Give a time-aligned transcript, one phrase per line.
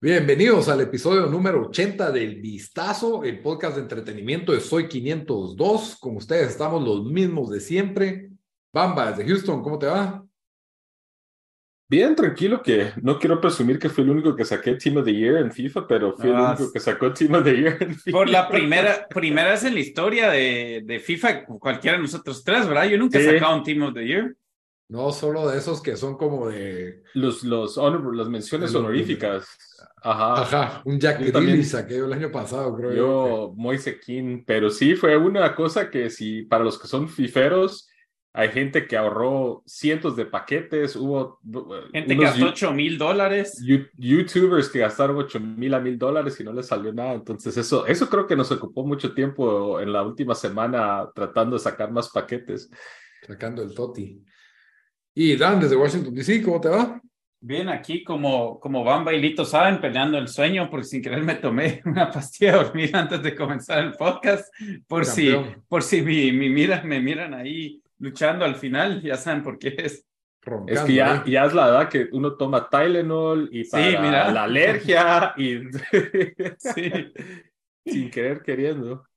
[0.00, 5.96] Bienvenidos al episodio número 80 del Vistazo, el podcast de entretenimiento de Soy 502.
[6.00, 8.30] Con ustedes estamos los mismos de siempre.
[8.72, 10.27] Bamba, desde Houston, ¿cómo te va?
[11.90, 15.14] Bien, tranquilo, que no quiero presumir que fui el único que saqué Team of the
[15.14, 17.94] Year en FIFA, pero fui el Ah, único que sacó Team of the Year en
[17.94, 18.10] FIFA.
[18.18, 22.66] Por la primera, primera vez en la historia de, de FIFA, cualquiera de nosotros tres,
[22.68, 22.84] ¿verdad?
[22.88, 23.30] Yo nunca he Sí.
[23.30, 24.36] sacado un Team of the Year.
[24.90, 29.46] No solo de esos que son como de, Los, los honor- las menciones honoríficas.
[30.02, 30.42] Ajá.
[30.42, 31.64] ajá, un Jack Yo también.
[31.64, 32.96] Saqué yo el año pasado, creo yo.
[32.96, 37.88] Yo, Moise King, pero sí fue una cosa que si para los que son fiferos,
[38.34, 41.38] hay gente que ahorró cientos de paquetes, hubo
[41.92, 43.60] Gente que gastó yu- 8 mil dólares.
[43.96, 47.14] youtubers que gastaron 8 mil a mil dólares y no les salió nada.
[47.14, 51.60] Entonces eso, eso creo que nos ocupó mucho tiempo en la última semana tratando de
[51.62, 52.70] sacar más paquetes.
[53.26, 54.22] Sacando el Toti.
[55.14, 57.00] Y Dan, desde Washington DC, ¿cómo te va?
[57.40, 61.36] Bien, aquí como, como Bamba y Lito saben, peleando el sueño, porque sin querer me
[61.36, 64.52] tomé una pastilla de dormir antes de comenzar el podcast,
[64.86, 65.34] por si,
[65.68, 69.74] por si mi, mi mira, me miran ahí luchando al final, ya saben por qué
[69.78, 70.04] es.
[70.40, 74.30] Roncando, Es que ya, ya es la edad que uno toma Tylenol y para mira.
[74.30, 75.60] la alergia y
[76.58, 77.12] Sí.
[77.84, 79.07] sin querer queriendo.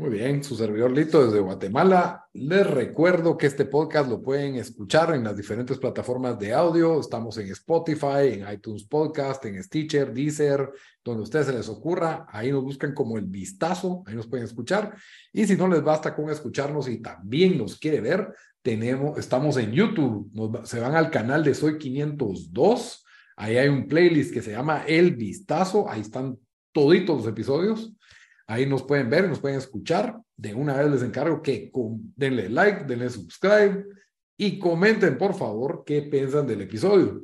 [0.00, 2.26] Muy bien, su servidor Lito desde Guatemala.
[2.32, 6.98] Les recuerdo que este podcast lo pueden escuchar en las diferentes plataformas de audio.
[6.98, 10.70] Estamos en Spotify, en iTunes Podcast, en Stitcher, Deezer,
[11.04, 12.24] donde a ustedes se les ocurra.
[12.30, 14.96] Ahí nos buscan como el vistazo, ahí nos pueden escuchar.
[15.34, 19.70] Y si no les basta con escucharnos y también nos quiere ver, tenemos, estamos en
[19.70, 20.30] YouTube.
[20.32, 23.04] Nos se van al canal de Soy 502.
[23.36, 25.90] Ahí hay un playlist que se llama El Vistazo.
[25.90, 26.38] Ahí están
[26.72, 27.92] toditos los episodios.
[28.50, 30.18] Ahí nos pueden ver, nos pueden escuchar.
[30.36, 31.70] De una vez les encargo que
[32.16, 33.86] denle like, denle subscribe
[34.36, 37.22] y comenten, por favor, qué piensan del episodio.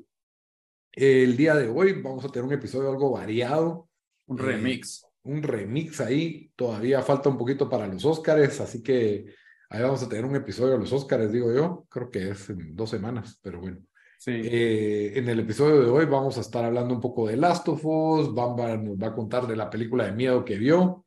[0.93, 3.89] El día de hoy vamos a tener un episodio algo variado,
[4.29, 5.05] Un Eh, remix.
[5.25, 6.53] un remix ahí.
[6.55, 9.27] Todavía falta un poquito para los Óscares, así que
[9.69, 11.87] ahí vamos a tener un episodio de los Óscares, digo yo.
[11.91, 13.79] Creo que es en dos semanas, pero bueno.
[14.21, 14.31] Sí.
[14.45, 17.85] Eh, en el episodio de hoy vamos a estar hablando un poco de Last of
[17.85, 21.05] Us, Bamba nos va a contar de la película de miedo que vio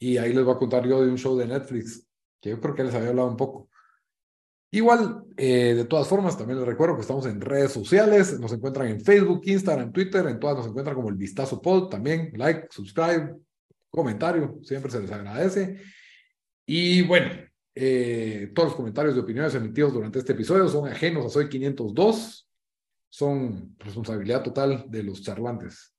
[0.00, 2.06] y ahí les voy a contar yo de un show de Netflix
[2.40, 3.68] que yo creo que les había hablado un poco.
[4.72, 8.88] Igual, eh, de todas formas, también les recuerdo que estamos en redes sociales, nos encuentran
[8.88, 13.36] en Facebook, Instagram, Twitter, en todas nos encuentran como el Vistazo Pod, también like, subscribe,
[13.90, 15.80] comentario, siempre se les agradece.
[16.64, 17.30] Y bueno,
[17.74, 22.48] eh, todos los comentarios y opiniones emitidos durante este episodio son ajenos a Soy 502,
[23.10, 25.92] son responsabilidad total de los charlantes.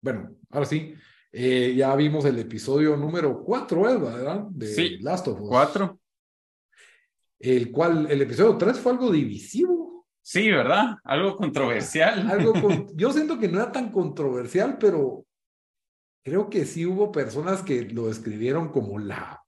[0.00, 0.94] Bueno, ahora sí,
[1.38, 4.44] eh, ya vimos el episodio número 4, ¿verdad?
[4.50, 5.48] De Sí, Last of Us.
[5.50, 6.00] Cuatro.
[7.38, 10.06] El cual, el episodio 3 fue algo divisivo.
[10.22, 10.96] Sí, ¿verdad?
[11.04, 12.26] Algo controversial.
[12.30, 15.26] Algo con- yo siento que no era tan controversial, pero
[16.24, 19.42] creo que sí hubo personas que lo describieron como la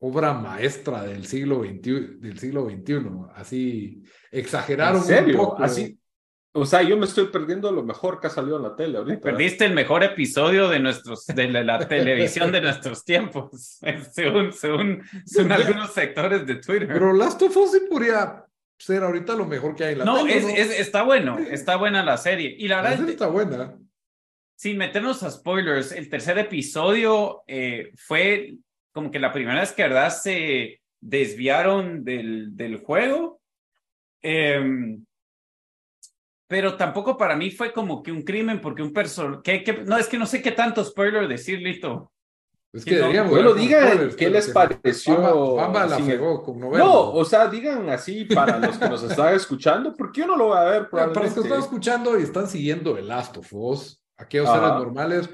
[0.00, 3.06] obra maestra del siglo XXI, del siglo XXI.
[3.36, 4.02] Así
[4.32, 5.40] exageraron ¿En serio?
[5.40, 5.62] un poco.
[5.62, 5.98] Así,
[6.56, 9.20] o sea, yo me estoy perdiendo lo mejor que ha salido en la tele ahorita.
[9.20, 13.80] Perdiste el mejor episodio de nuestros de la, la televisión de nuestros tiempos,
[14.12, 16.88] según, según, según algunos sectores de Twitter.
[16.88, 18.44] Pero Last of Us sí podría
[18.78, 20.36] ser ahorita lo mejor que hay en la no, tele.
[20.36, 22.54] es, es- está bueno, está buena la serie.
[22.58, 23.76] Y la La verdad, serie está buena.
[24.56, 28.54] sin meternos a spoilers, el tercer episodio eh, fue
[28.92, 33.40] como que la primera vez que verdad se desviaron del, del juego.
[34.22, 35.04] Em,
[36.54, 39.64] pero tampoco para mí fue como que un crimen porque un personaje...
[39.86, 42.12] No, es que no sé qué tanto spoiler decir, Lito.
[42.72, 45.20] Es que no, deberíamos Bueno, dar digan spoilers, qué les que- pareció.
[45.20, 46.84] Bamba, Bamba la fregó con novela.
[46.84, 50.44] No, o sea, digan así para los que nos están escuchando, porque yo no lo
[50.46, 54.00] voy a ver Para los que están escuchando y están siguiendo el Last of Us,
[54.16, 54.60] aquellos Ajá.
[54.60, 55.28] seres normales,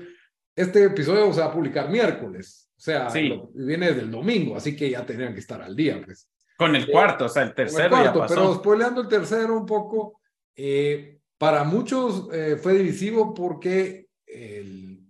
[0.56, 2.70] este episodio se va a publicar miércoles.
[2.78, 3.28] O sea, Sí.
[3.28, 6.30] lo- viene del domingo, así que ya tendrían que estar al día, pues.
[6.56, 8.34] Con el cuarto, o sea, el Como el tercero cuarto, ya pasó.
[8.34, 10.19] pero spoileando el tercero un poco,
[10.62, 15.00] eh, para muchos eh, fue divisivo porque el,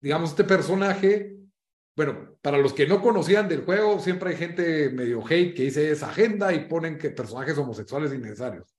[0.00, 1.36] digamos, este personaje,
[1.94, 5.90] bueno, para los que no conocían del juego, siempre hay gente medio hate que dice
[5.90, 8.74] es agenda y ponen que personajes homosexuales innecesarios.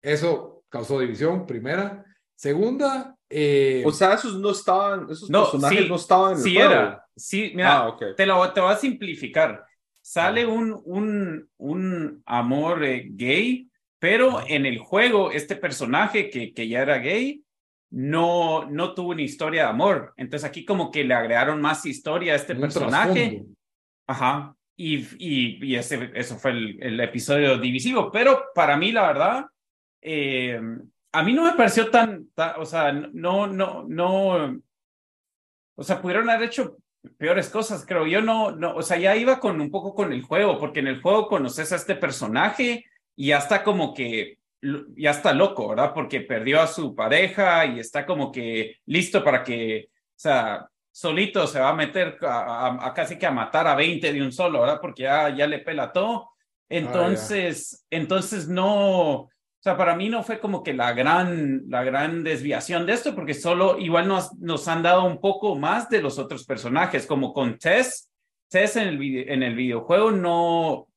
[0.00, 2.04] Eso causó división, primera.
[2.34, 6.70] Segunda, eh, o sea, esos no estaban, esos personajes no estaban en el sí juego.
[6.70, 7.04] era.
[7.14, 8.02] Sí, mira, Ah, ok.
[8.16, 9.64] te, lo, te voy a simplificar.
[10.00, 16.68] Sale un, un, un amor eh, gay, pero en el juego este personaje que, que
[16.68, 17.42] ya era gay
[17.90, 20.12] no, no tuvo una historia de amor.
[20.16, 23.12] Entonces aquí como que le agregaron más historia a este un personaje.
[23.28, 23.56] trasfondo.
[24.08, 24.56] Ajá.
[24.76, 28.10] Y, y, y ese, eso fue el, el episodio divisivo.
[28.12, 29.46] Pero para mí, la verdad,
[30.02, 30.60] eh,
[31.12, 34.60] a mí no me pareció tan, ta- o sea, no, no, no,
[35.78, 36.76] o sea, pudieron haber hecho
[37.16, 38.06] peores cosas, creo.
[38.06, 40.88] Yo no, no, o sea, ya iba con un poco con el juego, porque en
[40.88, 42.84] el juego conoces a este personaje
[43.16, 44.38] y ya está como que,
[44.96, 45.92] ya está loco, ¿verdad?
[45.94, 51.46] Porque perdió a su pareja y está como que listo para que, o sea, solito
[51.46, 54.32] se va a meter a, a- a casi que a matar a 20 de un
[54.32, 54.78] solo, ¿verdad?
[54.80, 56.30] Porque ya, ya le pela todo.
[56.68, 59.30] Entonces, entonces no, o
[59.60, 63.34] sea, para mí no fue como que la gran, la gran desviación de esto, porque
[63.34, 67.58] solo igual nos, nos han dado un poco más de los otros personajes, como con
[67.58, 68.10] Tess.
[68.48, 70.88] Tess en el, en el videojuego no,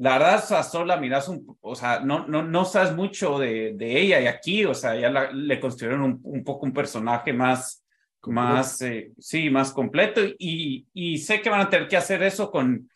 [0.00, 4.00] la verdad, solo la miras un, o sea, no, no, no sabes mucho de, de
[4.00, 7.84] ella y aquí, o sea, ya la- le construyeron un, un poco un personaje más,
[8.20, 8.48] Completo.
[8.48, 12.50] más, eh, sí, más completo y, y sé que van a tener que hacer eso
[12.50, 12.88] con,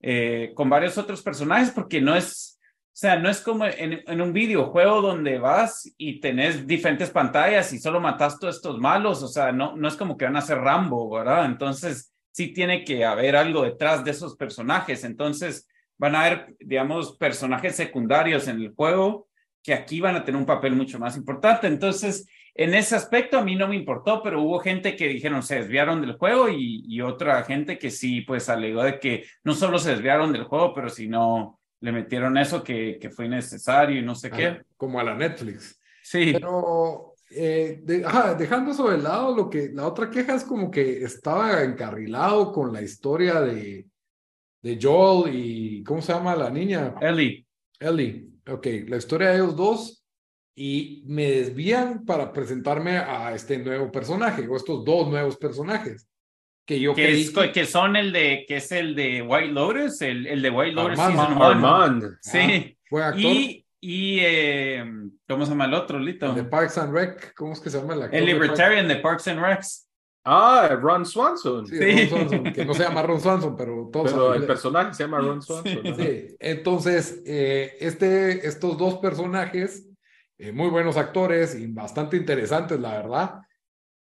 [0.00, 4.20] eh, con varios otros personajes porque no es, o sea, no es como en, en
[4.20, 9.28] un videojuego donde vas y tenés diferentes pantallas y solo matas todos estos malos, o
[9.28, 11.46] sea, no, no es como que van a ser Rambo, ¿verdad?
[11.46, 15.66] Entonces, sí tiene que haber algo detrás de esos personajes, entonces
[16.02, 19.28] van a haber, digamos, personajes secundarios en el juego
[19.62, 22.26] que aquí van a tener un papel mucho más importante, entonces...
[22.54, 26.02] En ese aspecto a mí no me importó, pero hubo gente que dijeron se desviaron
[26.02, 29.92] del juego y, y otra gente que sí, pues alegó de que no solo se
[29.92, 34.30] desviaron del juego, pero sino le metieron eso que, que fue innecesario y no sé
[34.30, 34.46] qué.
[34.48, 35.80] Ajá, como a la Netflix.
[36.02, 40.44] Sí, Pero eh, de- ajá, dejando eso de lado, lo que la otra queja es
[40.44, 43.86] como que estaba encarrilado con la historia de,
[44.62, 46.94] de Joel y ¿cómo se llama la niña?
[47.00, 47.44] Ellie.
[47.78, 48.28] Ellie.
[48.48, 50.04] Ok, la historia de ellos dos
[50.54, 56.06] y me desvían para presentarme a este nuevo personaje o estos dos nuevos personajes
[56.64, 60.26] que yo Que, es, que son el de, que es el de White Lotus, el,
[60.26, 61.42] el de White Lotus Armand.
[61.42, 62.18] Armand.
[62.20, 62.76] Sí.
[62.88, 64.84] fue actor Y, y eh,
[65.28, 66.32] ¿cómo se llama el otro, Lito?
[66.32, 68.18] de Parks and Rec, ¿cómo es que se llama el actor?
[68.18, 69.88] El Libertarian de Parks and Recs.
[70.24, 71.66] Ah, Ron Swanson.
[71.66, 72.06] Sí, Sí.
[72.08, 75.02] Ron Swanson, que no se llama Ron Swanson, pero todos Pero saben- el personaje se
[75.04, 75.82] llama Ron Swanson.
[75.82, 75.94] ¿no?
[75.96, 79.88] Sí, entonces, eh, este, estos dos personajes,
[80.38, 83.40] eh, muy buenos actores y bastante interesantes, la verdad.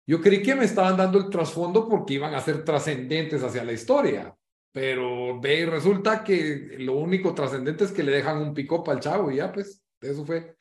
[0.07, 3.73] Yo creí que me estaban dando el trasfondo porque iban a ser trascendentes hacia la
[3.73, 4.35] historia,
[4.73, 9.31] pero ve, resulta que lo único trascendente es que le dejan un pick al chavo
[9.31, 10.57] y ya, pues, eso fue.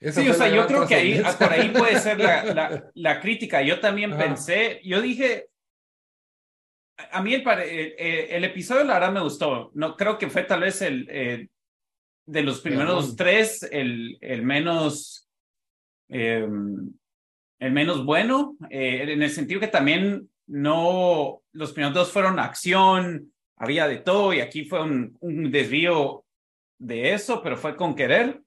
[0.00, 3.20] Esa Sí, o sea, yo creo que ahí, por ahí puede ser la, la, la
[3.20, 3.62] crítica.
[3.62, 4.24] Yo también Ajá.
[4.24, 5.48] pensé, yo dije,
[7.10, 9.70] a mí el, eh, el episodio la verdad me gustó.
[9.74, 11.48] No creo que fue tal vez el eh,
[12.26, 13.16] de los primeros Ajá.
[13.16, 15.28] tres el, el menos
[16.08, 16.46] eh,
[17.58, 23.32] el menos bueno eh, en el sentido que también no los primeros dos fueron acción,
[23.56, 26.24] había de todo y aquí fue un, un desvío
[26.78, 28.42] de eso, pero fue con querer.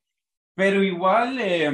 [0.58, 1.72] Pero igual, eh,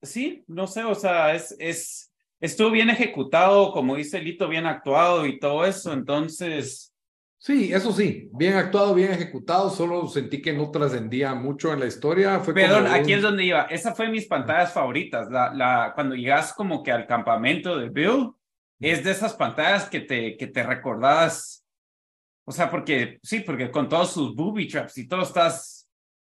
[0.00, 5.26] sí, no sé, o sea, es, es, estuvo bien ejecutado, como dice Lito, bien actuado
[5.26, 6.94] y todo eso, entonces,
[7.40, 11.86] Sí, eso sí, bien actuado, bien ejecutado, solo sentí que no trascendía mucho en la
[11.86, 12.40] historia.
[12.40, 16.16] Fue perdón, como aquí es donde iba, esa fue mis pantallas favoritas, la, la, cuando
[16.16, 18.32] llegas como que al campamento de Bill,
[18.80, 21.64] es de esas pantallas que te, que te recordás,
[22.44, 25.77] o sea, porque, sí, porque con todos sus booby traps y todo estás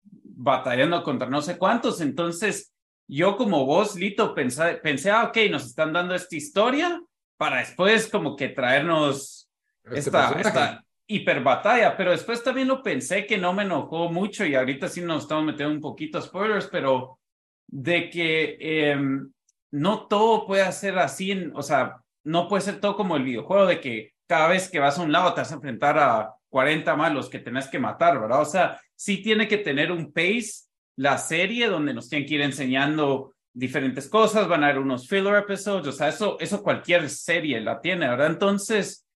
[0.04, 2.73] batallando contra no sé cuántos, entonces
[3.09, 7.00] yo como vos, Lito, pensé, pensé, ah, ok, nos están dando esta historia
[7.37, 9.50] para después como que traernos
[9.85, 10.49] este esta, personaje.
[10.49, 14.88] esta hiper batalla, pero después también lo pensé que no me enojó mucho y ahorita
[14.88, 17.18] sí nos estamos metiendo un poquito a spoilers, pero
[17.66, 19.30] de que em,
[19.73, 23.66] no todo puede ser así, en- o sea, no puede ser todo como el videojuego
[23.66, 26.94] de que cada vez que vas a un lado te vas a enfrentar a 40
[26.97, 28.42] malos que tenés que matar, ¿verdad?
[28.42, 30.66] O sea, sí tiene que tener un pace
[30.97, 35.35] la serie donde nos tienen que ir enseñando diferentes cosas, van a haber unos filler
[35.37, 38.26] episodes, o sea, eso, eso cualquier serie la tiene, ¿verdad?
[38.26, 39.06] Entonces,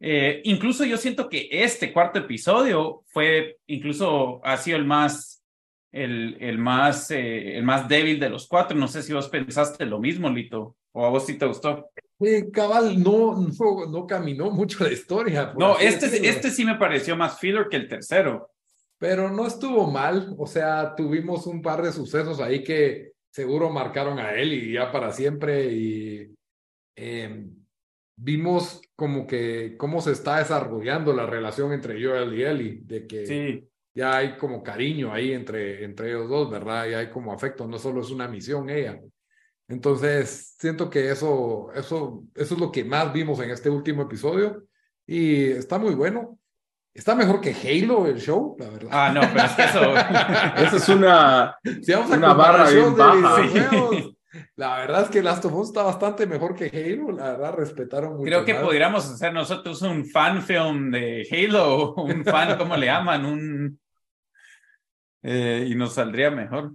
[0.00, 5.44] eh, incluso yo siento que este cuarto episodio fue, incluso ha sido el más,
[5.92, 8.76] el, el más, eh, el más débil de los cuatro.
[8.76, 11.88] No sé si vos pensaste lo mismo, Lito, o a vos sí te gustó.
[12.20, 15.54] Eh, cabal, no, no, no caminó mucho la historia.
[15.58, 16.28] No, este, decirlo.
[16.28, 18.50] este sí me pareció más filler que el tercero.
[18.98, 24.18] Pero no estuvo mal, o sea, tuvimos un par de sucesos ahí que seguro marcaron
[24.18, 26.34] a él y ya para siempre y
[26.96, 27.46] eh,
[28.16, 33.26] vimos como que cómo se está desarrollando la relación entre Joel y Ellie, de que
[33.26, 36.86] Sí, ya hay como cariño ahí entre, entre ellos dos, ¿verdad?
[36.88, 39.00] Y hay como afecto, no solo es una misión ella.
[39.70, 44.64] Entonces, siento que eso, eso, eso es lo que más vimos en este último episodio
[45.06, 46.38] y está muy bueno.
[46.92, 48.90] Está mejor que Halo el show, la verdad.
[48.92, 49.94] Ah, no, pero es que eso.
[50.56, 51.56] Esa es una.
[51.82, 53.40] Si vamos a Una barra bien de baja.
[53.42, 54.16] videojuegos,
[54.56, 57.12] la verdad es que Last of Us está bastante mejor que Halo.
[57.12, 58.24] La verdad, respetaron mucho.
[58.24, 58.62] Creo que más.
[58.64, 63.24] podríamos hacer nosotros un fan film de Halo, un fan, ¿cómo le llaman?
[63.24, 63.80] Un.
[65.22, 66.72] eh, y nos saldría mejor.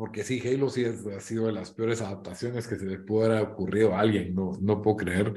[0.00, 3.26] Porque sí, Halo sí es, ha sido de las peores adaptaciones que se le pudo
[3.26, 4.34] haber ocurrido a alguien.
[4.34, 5.28] No, no puedo creer.
[5.28, 5.34] O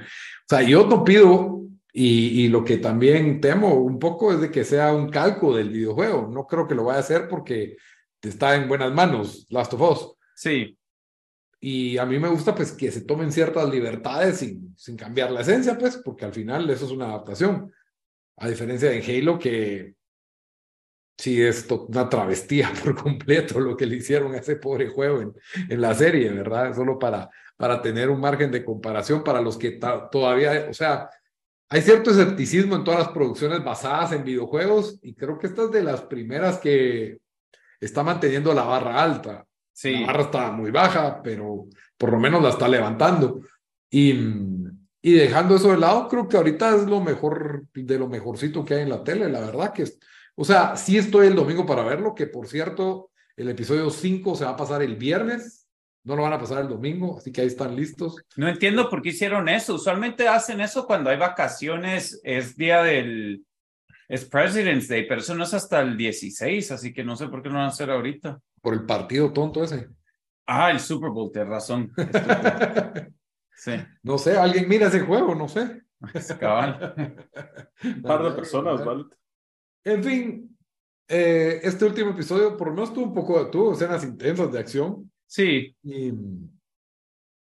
[0.47, 4.63] sea, yo no pido, y, y lo que también temo un poco es de que
[4.63, 6.29] sea un calco del videojuego.
[6.31, 7.75] No creo que lo vaya a hacer porque
[8.21, 10.15] está en buenas manos Last of Us.
[10.33, 10.77] Sí,
[11.59, 15.41] Y a mí me gusta pues que se tomen ciertas libertades sin, sin cambiar la
[15.41, 17.69] esencia, pues, porque al final eso es una adaptación.
[18.37, 19.95] A diferencia de Halo, que
[21.17, 25.33] sí es una travestía por completo lo que le hicieron a ese pobre juego
[25.69, 26.75] en, la serie, ¿verdad?
[26.75, 29.79] Solo para, para tener un margen de comparación para los que
[30.11, 31.09] todavía, o sea,
[31.69, 35.71] hay cierto escepticismo en todas las producciones basadas en videojuegos y creo que esta es
[35.71, 37.17] de las primeras que
[37.79, 39.45] está manteniendo la barra alta.
[39.71, 39.91] sí.
[39.91, 41.67] La barra está muy baja, pero
[41.97, 43.41] por lo menos la está levantando.
[43.89, 44.11] Y,
[45.01, 48.75] y dejando eso de lado, creo que ahorita es lo mejor, de lo mejorcito que
[48.75, 49.99] hay en la tele, la verdad que es,
[50.35, 54.45] o sea, sí estoy el domingo para verlo, que por cierto, el episodio 5 se
[54.45, 55.67] va a pasar el viernes,
[56.03, 58.17] no lo van a pasar el domingo, así que ahí están listos.
[58.35, 59.75] No entiendo por qué hicieron eso.
[59.75, 63.45] Usualmente hacen eso cuando hay vacaciones, es día del.
[64.09, 67.41] Es President's Day, pero eso no es hasta el 16, así que no sé por
[67.41, 68.37] qué no van a hacer ahorita.
[68.61, 69.87] Por el partido tonto ese.
[70.45, 71.91] Ah, el Super Bowl, tienes razón.
[73.55, 73.71] Sí,
[74.01, 75.83] no sé, alguien mira ese juego, no sé.
[76.13, 77.15] es cabal.
[77.83, 79.05] Un par de personas, ¿vale?
[79.85, 80.57] En fin,
[81.07, 85.11] eh, este último episodio por lo menos tuvo un poco, tuvo escenas intensas de acción.
[85.25, 86.11] Sí, Y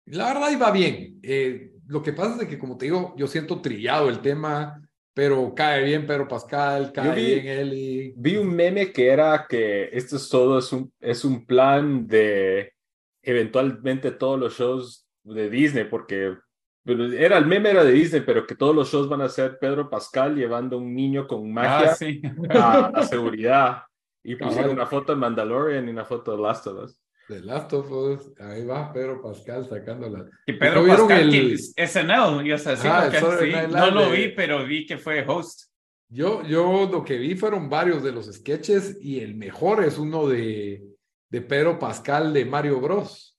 [0.06, 1.20] la verdad iba bien.
[1.22, 4.82] Eh, lo que pasa es de que, como te digo, yo siento trillado el tema,
[5.14, 8.14] pero cae bien Pedro Pascal, cae vi- bien Eli.
[8.18, 12.74] Vi un meme que era que esto es todo, es un, es un plan de
[13.22, 16.36] eventualmente todos los shows de Disney, porque
[16.84, 19.58] pero era el meme era de Disney, pero que todos los shows van a ser
[19.60, 22.22] Pedro Pascal llevando un niño con magia ah, sí.
[22.50, 23.84] a, a seguridad.
[24.24, 27.00] Y pusieron una foto de Mandalorian y una foto de Last of Us.
[27.28, 30.26] The Last of Us, ahí va Pedro Pascal sacándola.
[30.46, 34.10] Y Pedro ¿No Pascal, el- que es SNL, yo sé, sí, Ah, sí, no lo
[34.10, 35.72] de- vi, pero vi que fue host.
[36.10, 40.28] Yo, yo lo que vi fueron varios de los sketches y el mejor es uno
[40.28, 40.84] de,
[41.30, 43.33] de Pedro Pascal de Mario Bros.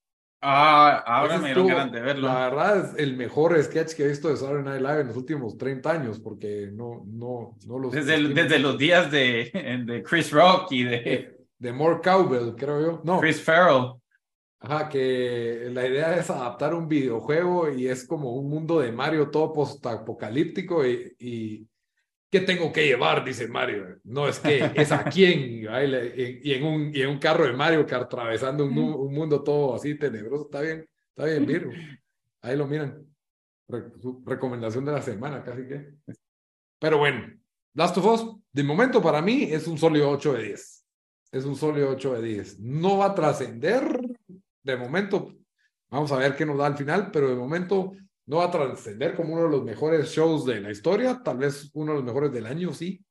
[0.46, 2.28] Ah, ahora me dieron ganas de verlo.
[2.28, 5.16] La verdad es el mejor sketch que he visto de Saturday Night Live en los
[5.16, 7.92] últimos 30 años, porque no, no, no los...
[7.92, 9.50] Desde, el- desde los días de,
[9.86, 13.00] de Chris Rock y de de, de More Cowbell, creo yo.
[13.04, 13.92] No, Chris Farrell.
[14.60, 19.30] ajá, que la idea es adaptar un videojuego y es como un mundo de Mario
[19.30, 21.68] todo post-apocalíptico y, y
[22.34, 23.24] ¿qué tengo que llevar?
[23.24, 24.00] Dice Mario.
[24.02, 25.40] No, es que es a quién.
[25.40, 29.76] Y, en, un, y en un carro de Mario que atravesando un, un mundo todo
[29.76, 30.46] así tenebroso.
[30.46, 31.70] Está bien, está bien, Virgo.
[32.42, 33.06] Ahí lo miran.
[33.68, 33.84] Re-
[34.26, 35.94] recomendación de la semana, casi que.
[36.80, 37.32] Pero bueno,
[37.74, 40.86] Last of Us, de momento para mí es un sólido 8 de 10.
[41.30, 42.58] Es un sólido 8 de 10.
[42.58, 44.00] No va a trascender,
[44.60, 45.36] de momento,
[45.88, 47.92] vamos a ver qué nos da al final, pero de momento
[48.26, 51.70] no va a trascender como uno de los mejores shows de la historia, tal vez
[51.74, 53.04] uno de los mejores del año, sí,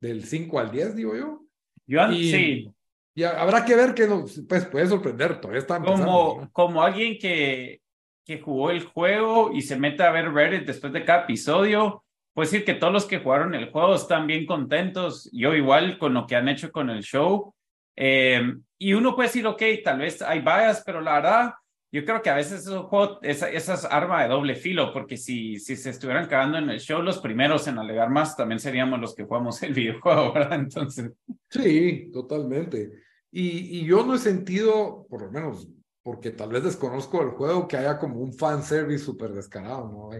[0.00, 1.42] del 5 al 10, digo yo.
[1.86, 2.72] Yo, Y- sí,
[3.14, 5.96] Y ha- habrá que ver que nos, pues puede sorprender, todavía está como,
[6.42, 6.50] ¿no?
[6.52, 7.80] como alguien que,
[8.24, 12.46] que jugó el juego y se mete a ver Reddit después de cada episodio, puedo
[12.50, 15.30] decir que todos los que jugaron el juego están bien contentos.
[15.32, 17.54] Yo igual con lo que han hecho con el show.
[17.96, 21.54] Eh, y uno puede decir, ok, tal vez hay vallas, pero la verdad,
[21.92, 25.16] yo creo que a veces esos juegos, esa, esa es arma de doble filo, porque
[25.16, 29.00] si, si se estuvieran cagando en el show, los primeros en alegar más también seríamos
[29.00, 30.58] los que jugamos el videojuego, ¿verdad?
[30.60, 31.12] Entonces,
[31.48, 32.90] Sí, totalmente.
[33.30, 35.68] Y, y yo no he sentido, por lo menos,
[36.02, 40.10] porque tal vez desconozco el juego, que haya como un fanservice súper descarado, ¿no?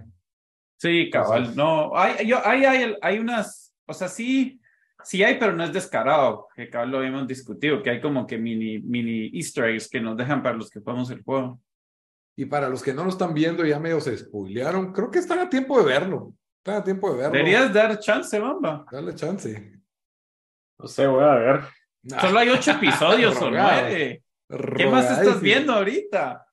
[0.78, 1.38] Sí, cabal.
[1.38, 4.60] Entonces- No, hay, yo, hay, hay, hay unas, o sea, sí,
[5.06, 8.38] sí hay, pero no es descarado, que cabal lo habíamos discutido, que hay como que
[8.38, 11.60] mini, mini easter eggs que nos dejan para los que jugamos el juego.
[12.36, 14.92] Y para los que no lo están viendo, ya medio se spoilearon.
[14.92, 16.34] Creo que están a tiempo de verlo.
[16.58, 17.32] Están a tiempo de verlo.
[17.32, 18.84] Deberías dar chance, Bamba.
[18.90, 19.80] Dale chance.
[20.78, 21.60] No sé, voy a ver.
[22.20, 24.22] Solo hay ocho episodios o nueve.
[24.76, 26.46] ¿Qué más estás viendo ahorita?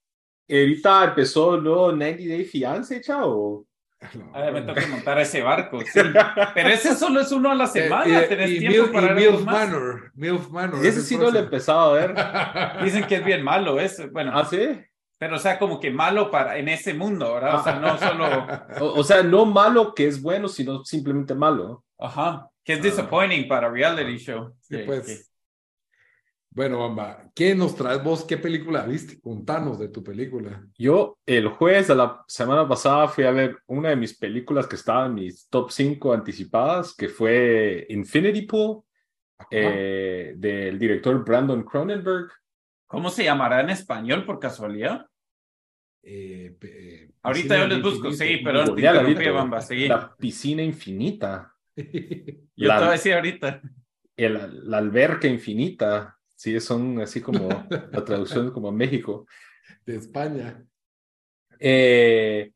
[0.50, 3.66] Ahorita empezó el nuevo 90 Day Fiance, chao.
[4.34, 6.00] A ver, me tengo que montar ese barco, sí.
[6.54, 9.14] Pero ese solo es uno a la semana, Eh, eh, tenés y tiempo Mil- para
[9.16, 9.70] Milf más.
[9.70, 10.12] Manor.
[10.16, 10.86] Milf Manor.
[10.86, 12.16] Ese sí no lo he empezado a ver.
[12.84, 14.80] Dicen que es bien malo ese, bueno, ¿Ah, sí?
[15.18, 17.56] pero o sea, como que malo para en ese mundo, ¿verdad?
[17.60, 18.48] O sea, no solo,
[18.82, 21.84] O, o sea, no malo que es bueno, sino simplemente malo.
[21.98, 24.54] ajá, que es disappointing para reality show.
[24.62, 25.06] Sí, Que- pues.
[25.06, 25.33] que-
[26.56, 28.26] Bueno, Bamba, ¿qué nos traes vos?
[28.26, 29.20] ¿Qué película viste?
[29.20, 30.64] Contanos de tu película.
[30.78, 34.76] Yo el jueves de la semana pasada fui a ver una de mis películas que
[34.76, 38.84] estaba en mis top 5 anticipadas, que fue Infinity Pool,
[39.40, 39.50] Ajá.
[39.50, 42.30] eh, del director Brandon Cronenberg.
[42.86, 45.08] ¿Cómo se llamará en español por casualidad?
[46.04, 48.24] Eh, eh, Ahorita yo les busco, Infinito.
[48.38, 49.88] sí, pero te Googleala interrumpí, ahorita, Bamba, seguí.
[49.88, 53.62] La piscina infinita, Yo la- te voy a decir ahorita.
[54.18, 56.20] el- la alberca infinita.
[56.44, 59.26] Sí, son así como la traducción como México.
[59.86, 60.62] de España.
[61.58, 62.52] Eh,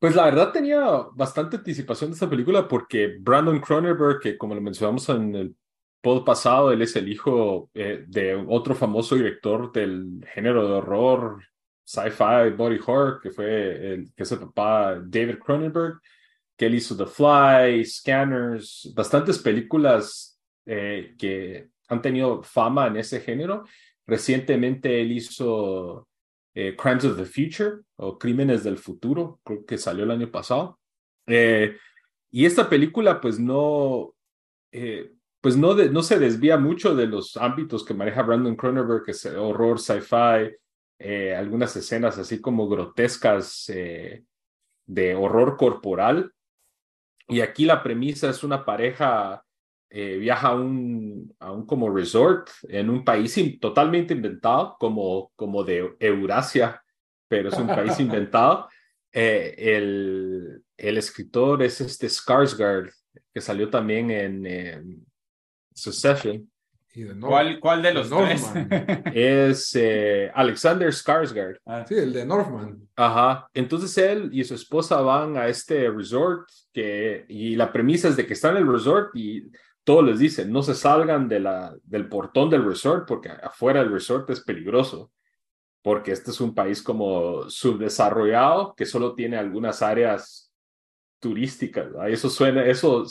[0.00, 0.80] pues la verdad tenía
[1.14, 5.56] bastante anticipación de esta película porque Brandon Cronenberg, que como lo mencionamos en el
[6.00, 11.40] pod pasado, él es el hijo eh, de otro famoso director del género de horror,
[11.84, 16.00] sci-fi, body horror, que fue el que es el papá David Cronenberg,
[16.56, 20.36] que él hizo The Fly, Scanners, bastantes películas
[20.66, 23.64] eh, que han tenido fama en ese género.
[24.06, 26.08] Recientemente él hizo
[26.54, 30.78] eh, Crimes of the Future o Crímenes del Futuro, creo que salió el año pasado.
[31.26, 31.76] Eh,
[32.30, 34.14] y esta película pues no,
[34.72, 39.04] eh, pues no, de- no se desvía mucho de los ámbitos que maneja Brandon Cronenberg,
[39.04, 40.56] que es horror, sci-fi,
[40.98, 44.24] eh, algunas escenas así como grotescas eh,
[44.86, 46.32] de horror corporal.
[47.28, 49.44] Y aquí la premisa es una pareja
[49.94, 55.30] eh, viaja a un, a un como resort en un país in- totalmente inventado, como,
[55.36, 56.82] como de Eurasia,
[57.28, 58.68] pero es un país inventado.
[59.12, 62.90] Eh, el, el escritor es este Skarsgård,
[63.34, 64.82] que salió también en eh,
[65.74, 66.48] Succession.
[67.20, 68.42] ¿Cuál, cuál de los tres?
[68.54, 69.02] Northman.
[69.14, 71.58] Es eh, Alexander Skarsgård.
[71.64, 72.86] Ah, Sí, el de Northman.
[72.96, 73.48] Ajá.
[73.54, 78.26] Entonces él y su esposa van a este resort que, y la premisa es de
[78.26, 79.50] que están en el resort y
[79.84, 83.92] todos les dicen no se salgan de la, del portón del resort porque afuera del
[83.92, 85.12] resort es peligroso.
[85.82, 90.52] Porque este es un país como subdesarrollado que solo tiene algunas áreas
[91.18, 91.86] turísticas.
[91.86, 92.08] ¿verdad?
[92.08, 93.04] Eso suena, eso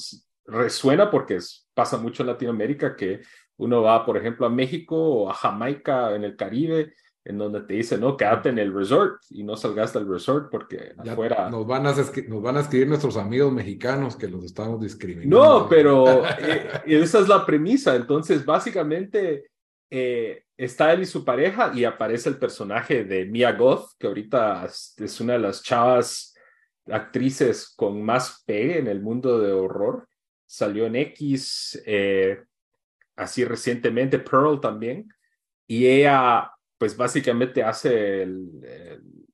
[0.45, 1.39] resuena porque
[1.73, 3.21] pasa mucho en Latinoamérica que
[3.57, 7.73] uno va, por ejemplo, a México o a Jamaica en el Caribe en donde te
[7.75, 11.49] dicen, no, quédate en el resort y no salgas del resort porque Ya afuera...
[11.49, 15.37] Nos van, a, escri- nos van a escribir nuestros amigos mexicanos que los estamos discriminando.
[15.61, 17.95] No, pero eh, esa es la premisa.
[17.95, 19.51] Entonces, básicamente,
[19.91, 24.65] eh, está él y su pareja y aparece el personaje de Mia Goth, que ahorita
[24.65, 26.33] es es una de las chavas
[26.87, 30.07] actrices con más pegue en el mundo de horror.
[30.47, 32.41] Salió en X, eh,
[33.15, 35.07] así recientemente, Pearl también.
[35.67, 36.50] Y ella,
[36.81, 38.49] pues básicamente hace el,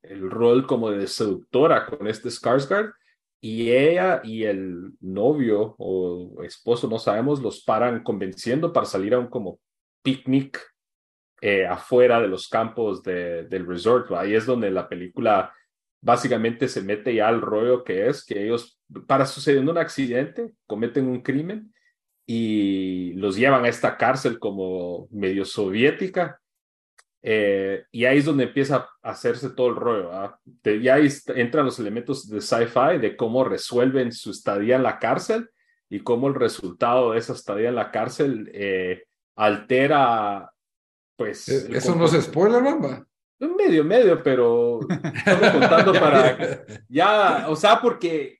[0.03, 2.93] el- rol como de seductora con este Skarsgård.
[3.39, 9.19] Y ella y el novio o esposo, no sabemos, los paran convenciendo para salir a
[9.19, 9.62] un como
[10.03, 10.60] picnic
[11.39, 14.12] eh, afuera de los campos de- del resort.
[14.12, 15.53] Ahí es donde la película
[16.01, 21.07] básicamente se mete ya al rollo que es que ellos, para sucediendo un accidente, cometen
[21.07, 21.73] un crimen
[22.25, 26.41] y los llevan a esta cárcel como medio soviética.
[27.30, 30.12] Eh, y ahí es donde empieza a hacerse todo el rollo.
[30.46, 34.98] De- y ahí entran los elementos de sci-fi de cómo resuelven su estadía en la
[34.98, 35.50] cárcel
[35.90, 39.04] y cómo el resultado de esa estadía en la cárcel eh,
[39.36, 40.50] altera,
[41.18, 41.50] pues.
[41.50, 43.06] Eh, Eso no es comport- spoiler, Bamba.
[43.40, 46.38] Medio, medio, pero estamos contando para.
[46.90, 48.40] Ya, o sea, porque.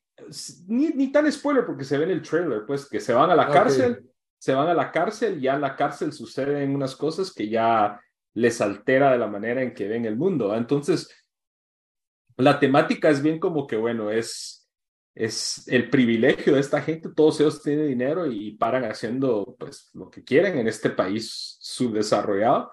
[0.68, 3.36] Ni, ni tan spoiler porque se ve en el trailer, pues que se van a
[3.36, 3.54] la Ok.
[3.54, 8.02] cárcel, se van a la cárcel, ya en la cárcel suceden unas cosas que ya
[8.38, 10.56] les altera de la manera en que ven el mundo.
[10.56, 11.10] Entonces,
[12.38, 14.70] la temática es bien como que, bueno, es,
[15.16, 20.10] es el privilegio de esta gente, todos ellos tienen dinero y paran haciendo pues lo
[20.10, 22.72] que quieren en este país subdesarrollado.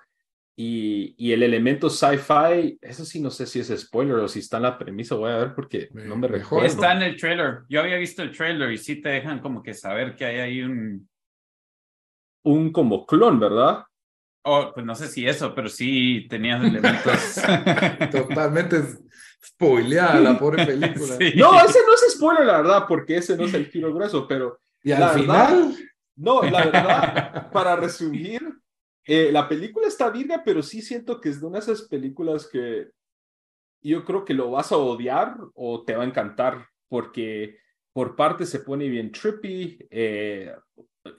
[0.56, 4.58] Y, y el elemento sci-fi, eso sí no sé si es spoiler o si está
[4.58, 6.66] en la premisa, voy a ver porque Me- no me recuerdo.
[6.66, 7.62] Está en el trailer.
[7.68, 10.62] Yo había visto el trailer y sí te dejan como que saber que hay ahí
[10.62, 11.08] un.
[12.44, 13.84] Un como clon, ¿verdad?
[14.46, 17.40] Oh, pues no sé si eso, pero sí tenía elementos.
[18.10, 18.82] Totalmente
[19.44, 21.16] spoileada la pobre película.
[21.16, 21.32] Sí.
[21.36, 24.58] No, ese no es spoiler, la verdad, porque ese no es el tiro grueso, pero
[24.82, 25.76] Y al La verdad- final,
[26.16, 28.42] no, la verdad, para resumir,
[29.06, 32.46] eh, la película está virga, pero sí siento que es de una de esas películas
[32.46, 32.88] que
[33.82, 37.58] yo creo que lo vas a odiar o te va a encantar, porque
[37.92, 40.54] por parte se pone bien trippy, eh,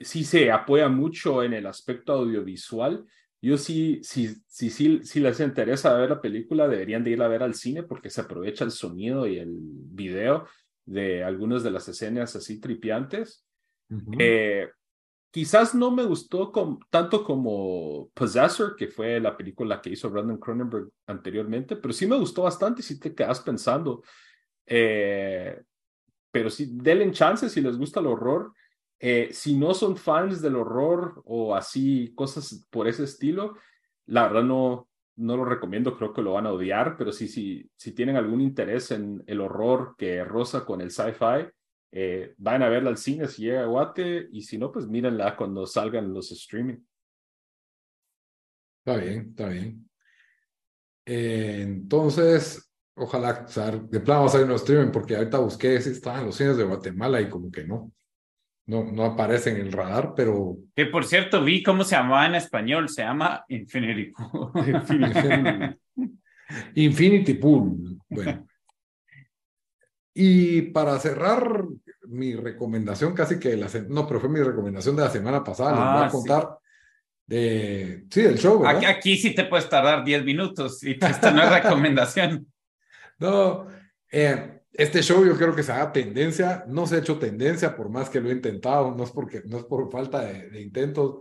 [0.00, 3.04] sí se apoya mucho en el aspecto audiovisual.
[3.40, 7.28] Yo sí, sí, sí, sí, sí les interesa ver la película, deberían de ir a
[7.28, 10.46] ver al cine porque se aprovecha el sonido y el video
[10.84, 13.44] de algunas de las escenas así tripiantes.
[13.90, 14.12] Ujú.
[14.18, 14.68] Eh,
[15.30, 20.38] quizás no me gustó com- tanto como Possessor, que fue la película que hizo Brandon
[20.38, 24.02] Cronenberg anteriormente, pero sí me gustó bastante sí te quedas pensando.
[24.64, 25.60] Eh,
[26.30, 28.52] pero sí, denle chance si les gusta el horror.
[28.98, 33.56] Eh, si no son fans del horror o así, cosas por ese estilo,
[34.06, 37.70] la verdad no, no lo recomiendo, creo que lo van a odiar, pero sí, sí,
[37.76, 41.48] si tienen algún interés en el horror que roza con el sci-fi,
[41.92, 45.36] eh, vayan a verla al cine si llega a Guate y si no, pues mírenla
[45.36, 46.78] cuando salgan los streaming.
[48.84, 49.90] Está bien, está bien.
[51.06, 53.46] Eh, entonces, ojalá,
[53.88, 56.64] de plano va a salir un streaming, porque ahorita busqué si estaban los cines de
[56.64, 57.92] Guatemala y como que no.
[58.66, 62.34] No, no aparece en el radar, pero Que por cierto, vi cómo se llamaba en
[62.34, 62.88] español.
[62.88, 65.78] Se llama Infinity Pool.
[66.74, 67.98] Infinity Pool.
[68.08, 68.46] Bueno.
[70.14, 71.62] Y para cerrar
[72.08, 75.70] mi recomendación, casi que de la no, pero fue mi recomendación de la semana pasada,
[75.72, 76.58] les voy Ah, a contar
[77.26, 78.76] de, sí, del show, ¿verdad?
[78.76, 82.46] Aquí, aquí sí te puedes tardar 10 minutos y esta no es recomendación.
[83.18, 83.66] No,
[84.12, 87.88] eh, este show yo creo que se haga tendencia, no se ha hecho tendencia por
[87.88, 91.20] más que lo he intentado, no es porque no es por falta de, de intentos,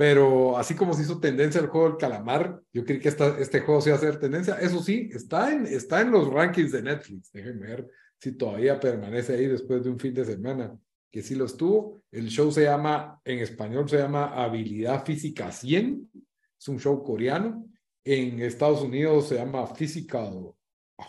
[0.00, 3.60] pero así como se hizo tendencia el juego del calamar, yo creí que esta, este
[3.60, 4.54] juego se iba a hacer tendencia.
[4.54, 7.30] Eso sí, está en, está en los rankings de Netflix.
[7.30, 7.86] Déjenme ver
[8.18, 10.74] si todavía permanece ahí después de un fin de semana,
[11.10, 12.02] que sí lo estuvo.
[12.10, 16.10] El show se llama, en español se llama Habilidad Física 100,
[16.58, 17.66] es un show coreano.
[18.02, 20.54] En Estados Unidos se llama Physical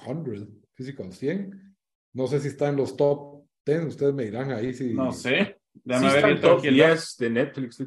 [0.04, 1.71] 100, Physical 100.
[2.14, 4.94] No sé si está en los top 10, ustedes me dirán ahí si...
[4.94, 5.58] No sé.
[5.74, 6.74] Sí Déjame está ver el top top 10.
[6.74, 7.84] 10 de Netflix.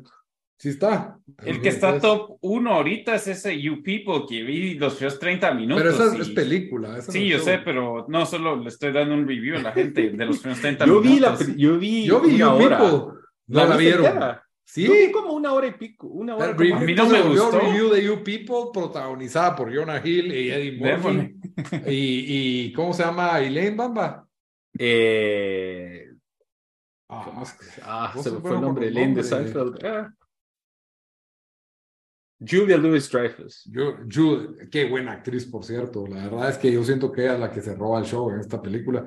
[0.57, 1.19] Sí está.
[1.45, 5.53] El que está top 1 ahorita es ese You People que vi los primeros 30
[5.55, 5.83] minutos.
[5.83, 6.97] Pero esa es, y- es película.
[6.97, 9.63] esa no Sí, es yo sé, pero no solo le estoy dando un review a
[9.63, 11.39] la gente de los primeros 30 Yo minutos.
[11.47, 12.79] vi, la, yo vi, Yo vi una You hora.
[12.79, 13.21] People.
[13.49, 14.07] No la, viste vieron.
[14.07, 14.41] entera?
[14.67, 14.87] Sí.
[14.87, 16.07] Yo vi como una hora y pico.
[16.07, 17.61] Una hora review, A mí no me gustó.
[17.61, 21.35] review de You People protagonizada por Jonah Hill y Eddie Murphy.
[21.87, 23.41] Y, y ¿cómo se llama?
[23.41, 24.27] Elaine Bamba.
[24.79, 26.15] Eh,
[27.09, 27.45] Ah.
[27.83, 28.91] Ah, se me fue el nombre.
[28.91, 29.23] Lane de.
[29.23, 29.85] Seinfeld.
[29.85, 30.11] Ah.
[32.41, 33.65] Julia Louis Dreyfus.
[33.71, 36.07] Yo, yo, qué buena actriz, por cierto.
[36.07, 38.31] La verdad es que yo siento que ella es la que se roba el show
[38.31, 39.05] en esta película.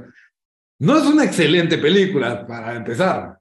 [0.79, 3.36] No es una excelente película para empezar,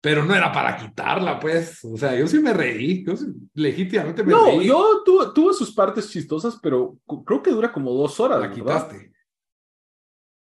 [0.00, 1.84] pero no era para quitarla, pues.
[1.84, 3.04] O sea, yo sí me reí.
[3.04, 4.66] Yo sí, legítimamente me No, reí.
[4.66, 8.40] yo tuvo, tuvo sus partes chistosas, pero creo que dura como dos horas.
[8.40, 8.56] la ¿verdad?
[8.88, 9.12] quitaste.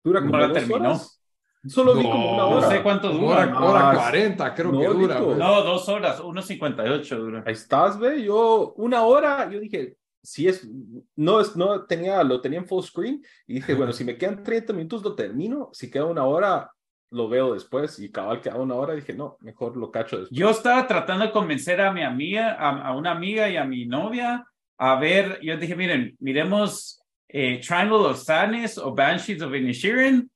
[0.02, 0.76] Dura No como la dos terminó.
[0.90, 1.20] horas.
[1.66, 2.68] Solo vi No, como una no hora.
[2.68, 3.26] sé cuánto dura.
[3.26, 5.18] Hora, hora Ah, 40, creo no, que dura.
[5.24, 5.38] Pues.
[5.38, 7.42] No, dos horas, 1.58 dura.
[7.46, 8.22] Ahí estás, ve.
[8.22, 10.68] Yo, una hora, yo dije, si es,
[11.16, 14.42] no es, no tenía, lo tenía en full screen y dije, bueno, si me quedan
[14.42, 16.70] 30 minutos lo termino, si queda una hora,
[17.10, 20.38] lo veo después y cabal queda una hora, dije, no, mejor lo cacho después.
[20.38, 23.86] Yo estaba tratando de convencer a mi amiga, a, a una amiga y a mi
[23.86, 24.44] novia
[24.78, 30.30] a ver, yo dije, miren, miremos eh, Triangle of Sadness o Banshees of Inisherin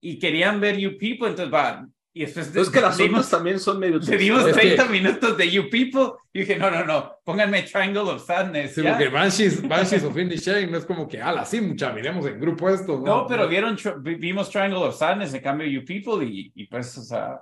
[0.00, 1.86] y querían ver You People, entonces va,
[2.18, 5.36] y después Es que las otras también son medio le dimos Es que- 30 minutos
[5.36, 8.74] de You People y dije, no, no, no, pónganme Triangle of Sadness.
[8.74, 8.90] Sí, ¿ya?
[8.90, 12.68] porque Banshees, Banshees of Inisherin no es como que, ala, sí, mucha, miremos en grupo
[12.70, 12.98] esto.
[12.98, 16.96] No, No, pero vieron, vimos Triangle of Sadness, en cambio You People y, y pues,
[16.98, 17.40] o sea,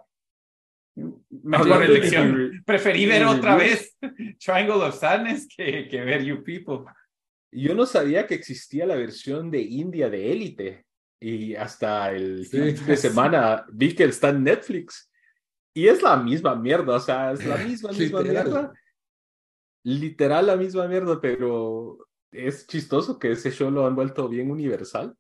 [1.43, 2.63] mejor de- elección.
[2.65, 3.97] Preferí ver de otra vez
[4.45, 6.91] Triangle of Sadness que, que ver You People.
[7.53, 10.86] Yo no sabía que existía la versión de India de Élite
[11.29, 12.73] y hasta el Sí.
[12.77, 15.11] fin de semana vi que está en Netflix
[15.75, 18.45] y es la misma mierda, o sea, es la misma, misma Literal.
[18.45, 18.73] mierda.
[19.85, 21.99] Literal la misma mierda, pero
[22.33, 25.17] es chistoso que ese show lo han vuelto bien universal.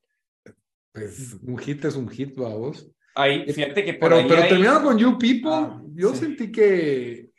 [0.92, 2.90] Pues un hit es un hit, vamos.
[3.14, 6.18] Ahí, fíjate que por Pero, ahí pero hay- terminando con You People, Ah, yo sí.
[6.20, 7.30] sentí que,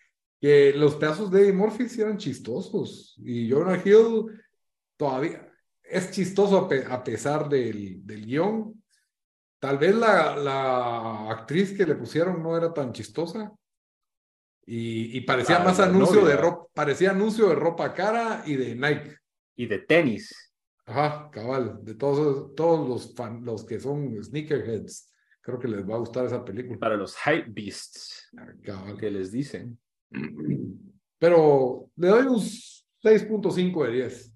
[0.42, 3.16] que los pedazos de Eddie Murphy sí eran chistosos.
[3.24, 4.26] Y Jonah Hill
[4.96, 5.47] todavía
[5.90, 8.84] es chistoso a, pe- a pesar del, del guion.
[9.60, 13.52] Tal vez la, la actriz que le pusieron no era tan chistosa.
[14.66, 16.38] Y, y parecía La- más anuncio de novia.
[16.38, 19.16] ropa, parecía anuncio de ropa cara y de Nike.
[19.56, 20.54] Y de tenis.
[20.86, 25.96] Ajá, cabal, de todos, todos los, fan- los que son sneakerheads, creo que les va
[25.96, 26.78] a gustar esa película.
[26.80, 28.30] Para los hype beasts,
[28.64, 28.98] Cabal.
[28.98, 29.78] que les dicen.
[31.20, 34.34] Pero le doy un 6.5 de 10.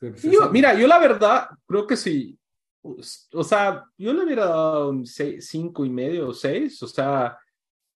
[0.00, 2.38] Se Yo, mira, yo la verdad creo que sí.
[2.82, 6.82] O sea, yo le hubiera dado un seis, cinco y medio o seis.
[6.82, 7.36] O sea,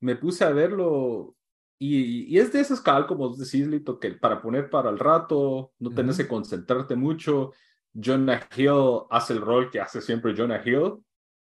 [0.01, 1.35] me puse a verlo
[1.77, 5.73] y, y es de esas cabal, como decís, Lito, que para poner para el rato,
[5.79, 6.23] no tenés Ujú.
[6.23, 7.51] que concentrarte mucho.
[7.93, 10.93] Jonah Hill hace el rol que hace siempre Jonah Hill.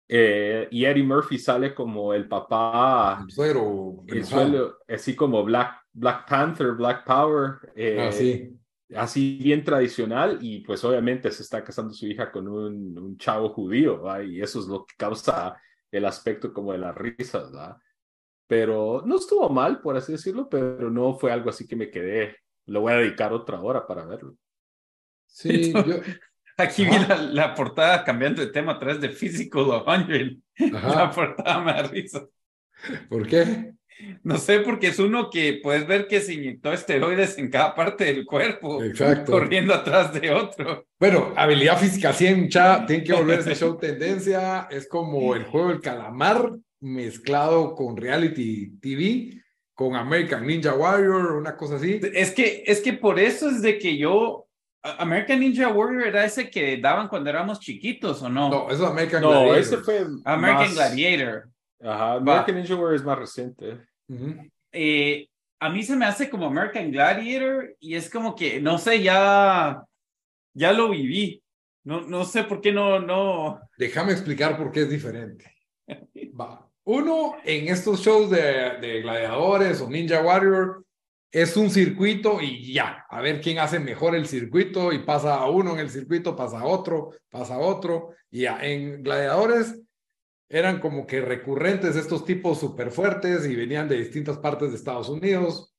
[0.07, 4.03] eh, y Eddie Murphy sale como el papá, El suero.
[4.07, 7.71] el suelo, así como Black, Black Panther, Black Power.
[7.75, 8.55] eh, Ah, sí.
[8.95, 13.49] Así bien tradicional y pues obviamente se está casando su hija con un, un chavo
[13.49, 14.23] judío ¿va?
[14.23, 15.59] y eso es lo que causa
[15.91, 17.79] el aspecto como de las risas, ¿va?
[18.47, 22.37] Pero no estuvo mal, por así decirlo, pero no fue algo así que me quedé.
[22.65, 24.35] Le voy a dedicar otra hora para verlo.
[25.25, 26.01] Sí, yo,
[26.57, 30.43] Aquí vi la, la portada cambiando de tema a través de Physical 100.
[30.71, 31.11] La ajá.
[31.11, 32.25] portada me da risa.
[33.09, 33.74] ¿Por qué?
[34.23, 38.03] No sé, porque es uno que puedes ver que se inyectó esteroides en cada parte
[38.05, 39.31] del cuerpo, Exacto.
[39.31, 40.85] corriendo atrás de otro.
[40.99, 44.67] Bueno, habilidad física 100, cha, tiene que volver ese show tendencia.
[44.69, 49.41] Es como el juego del calamar mezclado con reality TV,
[49.73, 51.99] con American Ninja Warrior, una cosa así.
[52.13, 54.47] Es que, es que por eso es de que yo,
[54.81, 58.49] American Ninja Warrior era ese que daban cuando éramos chiquitos, ¿o no?
[58.49, 60.05] No, eso es American No, ese fue.
[60.25, 61.49] American más- Gladiator.
[61.81, 63.79] Ajá, American Ninja Warrior es más reciente.
[64.07, 64.35] Ujú.
[64.71, 65.27] Eh,
[65.59, 69.83] a mí se me hace como American Gladiator y es como que, no sé, ya,
[70.53, 71.41] ya lo viví.
[71.83, 73.61] No, no sé por qué no, no.
[73.77, 75.55] Déjame explicar por qué es diferente.
[76.39, 76.67] Va.
[76.83, 80.85] Uno, en estos shows de, de gladiadores o Ninja Warrior,
[81.31, 85.49] es un circuito y ya, a ver quién hace mejor el circuito y pasa a
[85.49, 88.11] uno en el circuito, pasa a otro, pasa a otro.
[88.31, 89.81] Y ya, en gladiadores
[90.49, 95.09] eran como que recurrentes estos tipos súper fuertes y venían de distintas partes de Estados
[95.09, 95.73] Unidos.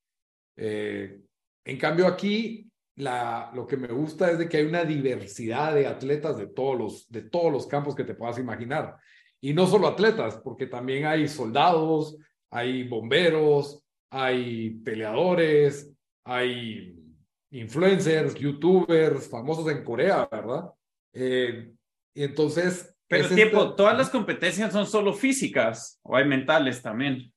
[0.56, 1.20] Eh,
[1.64, 6.36] en cambio aquí, lo que me gusta es de que hay una diversidad de atletas
[6.36, 8.96] de todos, los, de todos los campos que te puedas imaginar.
[9.40, 12.16] Y no solo atletas, porque también hay soldados,
[12.50, 15.92] hay bomberos, hay peleadores,
[16.24, 16.98] hay
[17.50, 20.72] influencers, youtubers, famosos en Corea, ¿verdad?
[21.12, 21.70] Eh,
[22.14, 22.95] y entonces...
[23.08, 27.32] Pero es tiempo, esta- todas las competencias son solo físicas o hay mentales también.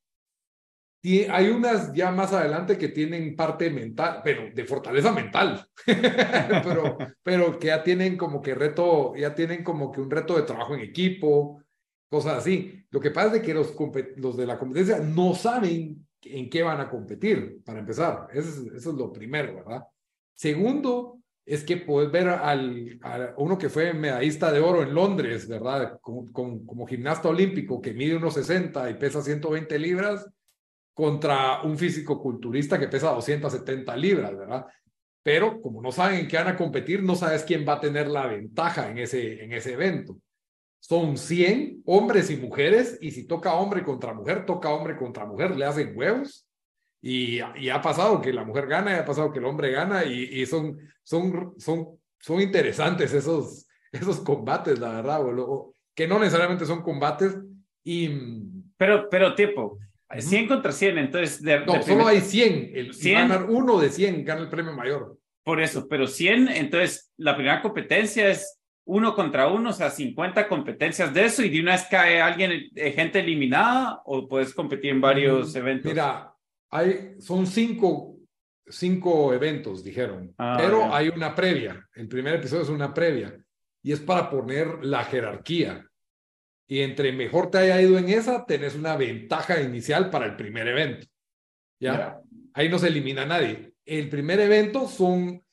[1.02, 6.98] Ti- Hay unas ya más adelante que tienen parte mental, pero de fortaleza mental, pero,
[7.24, 10.74] pero que ya tienen como que reto, ya tienen como que un reto de trabajo
[10.76, 11.64] en equipo,
[12.10, 12.84] cosas así.
[12.90, 13.74] Lo que pasa es que los,
[14.18, 18.28] los de la competencia no saben en qué van a competir, para empezar.
[18.34, 19.84] Eso es, eso es lo primero, ¿verdad?
[20.36, 21.19] Segundo,
[21.50, 26.00] es que puedes ver al, a uno que fue medallista de oro en Londres, ¿verdad?
[26.00, 30.30] Como, como, gimnasta olímpico que mide unos 60 y pesa 120 libras
[30.94, 34.68] contra un físico culturista que pesa 270 libras, ¿verdad?
[35.24, 38.10] Pero como no saben en qué van a competir, no sabes quién va a tener
[38.10, 40.18] la ventaja en ese, en ese evento.
[40.80, 45.58] Son 100 hombres y mujeres, y si toca hombre contra mujer, toca hombre contra mujer,
[45.58, 46.48] le hacen huevos.
[47.02, 50.04] Y, y ha pasado que la mujer gana, y ha pasado que el hombre gana,
[50.06, 51.88] y, y son, son, son,
[52.20, 57.38] son interesantes esos, esos combates, la verdad, boludo, que no necesariamente son combates.
[57.84, 58.10] Y
[58.78, 59.78] Pero, pero tipo,
[60.18, 62.72] 100 contra 100, entonces de, no, de solo primer- hay 100.
[62.74, 63.30] El, 100.
[63.30, 65.18] ganar uno de 100 gana el premio mayor.
[65.44, 70.48] por eso, pero 100, entonces la primera competencia es uno contra uno, o sea, 50
[70.48, 74.92] competencias de eso y de una vez cae alguien, eh, gente eliminada o puedes competir
[74.92, 75.92] en varios eventos.
[75.92, 76.34] Mira,
[76.72, 78.18] hay, son cinco,
[78.68, 81.88] cinco eventos, dijeron, Ah, pero hay una previa.
[81.94, 83.36] El primer episodio es una previa
[83.82, 85.86] y es para poner la jerarquía.
[86.68, 90.68] Y entre mejor te haya ido en esa, tenés una ventaja inicial para el primer
[90.68, 91.08] evento.
[91.80, 91.94] ¿Ya?
[91.98, 92.22] Ya.
[92.54, 93.74] Ahí no se elimina a nadie.
[93.86, 95.44] El primer evento son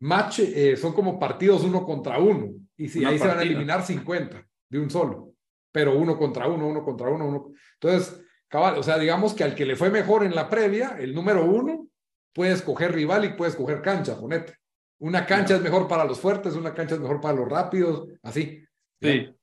[0.00, 2.52] match, eh, son como partidos uno contra uno.
[2.76, 3.52] Y si Una ahí se van a partida.
[3.54, 5.34] eliminar 50 de un solo.
[5.70, 7.52] Pero uno contra uno, uno contra uno, uno.
[7.74, 11.14] Entonces, cabal, o sea, digamos que al que le fue mejor en la previa, el
[11.14, 11.88] número uno,
[12.34, 14.54] puede escoger rival y puede escoger cancha, ponete.
[14.98, 18.62] Una cancha es mejor para los fuertes, una cancha es mejor para los rápidos, así.
[19.00, 19.34] Sí.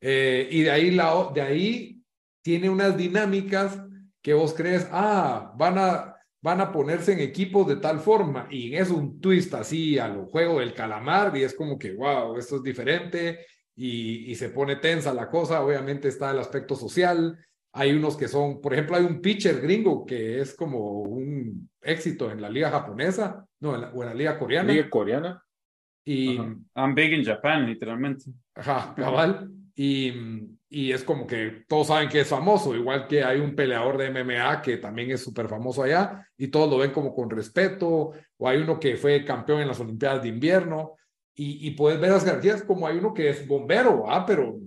[0.00, 2.02] Eh, y de ahí, la, de ahí
[2.42, 3.78] tiene unas dinámicas
[4.20, 8.74] que vos crees, ah, van a, van a ponerse en equipos de tal forma, y
[8.74, 12.56] es un twist así a lo juego del calamar, y es como que, wow, esto
[12.56, 13.46] es diferente,
[13.76, 17.38] y, y se pone tensa la cosa, obviamente está el aspecto social,
[17.76, 22.30] Hay unos que son, por ejemplo, hay un pitcher gringo que es como un éxito
[22.30, 24.72] en la liga japonesa, no, en la, o en la liga coreana.
[24.72, 25.42] Liga coreana.
[26.04, 28.26] Y, I'm big in Japan, literalmente.
[28.54, 29.50] Ajá, cabal.
[29.74, 30.12] Y,
[30.68, 34.10] y, es como que todos saben que es famoso, igual que hay un peleador de
[34.10, 38.48] MMA que también es súper famoso allá y todos lo ven como con respeto, o
[38.48, 40.94] hay uno que fue campeón en las Olimpiadas de invierno
[41.34, 44.24] y, y puedes ver las garantías como hay uno que es bombero, ¿ah?
[44.24, 44.60] pero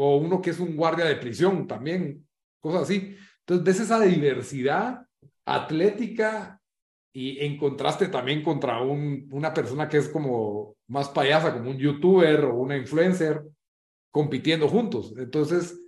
[0.00, 2.24] o uno que es un guardia de prisión también,
[2.60, 3.16] cosas así.
[3.40, 5.04] Entonces ves esa diversidad
[5.44, 6.60] atlética
[7.12, 11.78] y en contraste también contra un, una persona que es como más payasa, como un
[11.78, 13.42] youtuber o una influencer,
[14.12, 15.14] compitiendo juntos.
[15.18, 15.80] Entonces,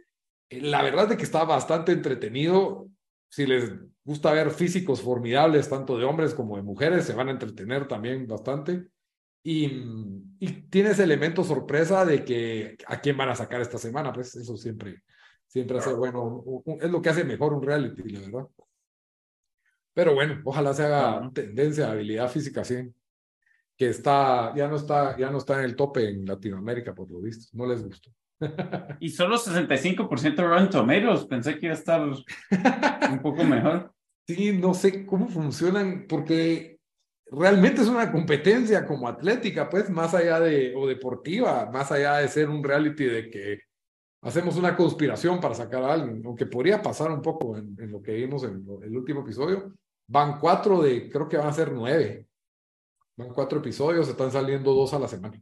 [0.49, 2.89] eh, la verdad es que está bastante entretenido.
[3.31, 7.33] Si les gusta ver físicos formidables, tanto de hombres como de mujeres, se van a
[7.33, 8.89] entretener también bastante.
[9.43, 9.67] Y,
[10.39, 14.37] y tiene ese elemento sorpresa de que a quién van a sacar esta semana, pues
[14.37, 15.03] eso siempre,
[15.47, 16.45] siempre hace bueno,
[16.81, 18.49] es lo que hace mejor un reality, la verdad.
[19.95, 22.95] Pero bueno, ojalá se haga tendencia a habilidad física 100,
[23.77, 27.21] que está, ya no está, ya no está en el tope en Latinoamérica, por lo
[27.21, 28.11] visto, no les gustó.
[29.01, 33.93] y solo 65% de Rotten Tomatoes, pensé que iba a estar un poco mejor.
[34.27, 36.79] Sí, no sé cómo funcionan, porque
[37.31, 42.29] realmente es una competencia como atlética, pues, más allá de, o deportiva, más allá de
[42.29, 43.61] ser un reality de que
[44.23, 48.13] hacemos una conspiración para sacar a alguien, aunque podría pasar un poco en, lo que
[48.13, 49.73] vimos en el último episodio.
[50.09, 52.27] Van cuatro de, creo que van a ser nueve.
[53.17, 55.41] Van cuatro episodios, están saliendo dos a la semana.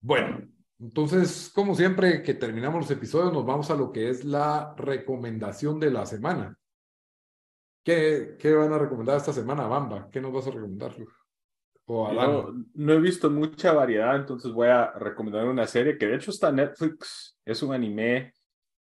[0.00, 4.74] Bueno, entonces, como siempre que terminamos los episodios, nos vamos a lo que es la
[4.76, 6.56] recomendación de la semana.
[7.82, 10.08] ¿Qué, ¿Qué, van a recomendar esta semana, Bamba?
[10.10, 10.94] ¿Qué nos vas a recomendar?
[11.86, 16.16] O no, no, he visto mucha variedad, entonces voy a recomendar una serie que de
[16.16, 18.32] hecho está en Netflix, es un anime,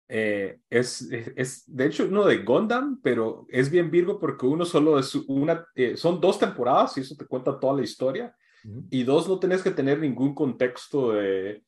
[0.08, 4.98] eh, es, es, de hecho uno de Gundam, pero es bien Virgo porque uno solo
[4.98, 8.34] es una, eh, son dos temporadas y eso te cuenta toda la historia,
[8.90, 11.62] y dos, no tenés que tener ningún contexto de,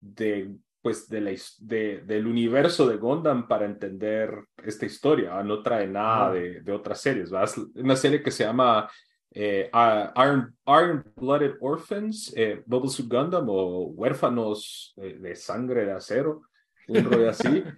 [0.00, 0.54] de
[0.84, 4.30] pues de la, de, del universo de Gundam para entender
[4.62, 5.42] esta historia.
[5.42, 7.30] No trae nada de, de, otras series.
[7.30, 7.48] ¿verdad?
[7.48, 8.86] Es una serie que se llama
[9.30, 15.92] eh, Iron, Iron Blooded Orphans, eh, Bubble Suit Gundam o Huérfanos eh, de Sangre de
[15.92, 16.42] Acero,
[16.88, 17.64] un rollo así.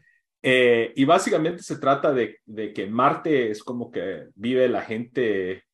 [0.49, 5.65] Eh, y básicamente se trata de, de, que Marte es como que vive la gente,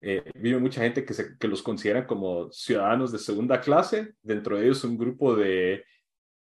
[0.00, 4.14] vive mucha gente que, se, que los consideran como ciudadanos de segunda clase.
[4.22, 5.84] Dentro de ellos un grupo de